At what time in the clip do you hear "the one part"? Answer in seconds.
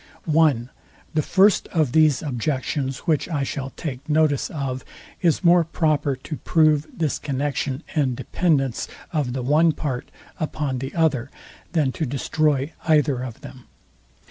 9.33-10.09